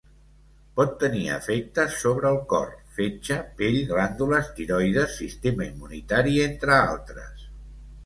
[0.77, 7.51] Pot tenir efectes sobre el cor, fetge, pell, glàndula tiroides, sistema immunitari, entre altres.